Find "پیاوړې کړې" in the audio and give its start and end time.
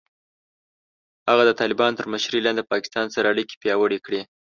3.63-4.21